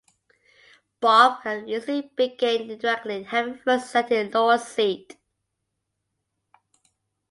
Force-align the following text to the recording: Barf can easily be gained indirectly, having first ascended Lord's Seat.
Barf 0.99 1.43
can 1.43 1.69
easily 1.69 2.09
be 2.15 2.29
gained 2.35 2.71
indirectly, 2.71 3.21
having 3.21 3.59
first 3.59 3.93
ascended 3.93 4.33
Lord's 4.33 4.63
Seat. 4.67 5.15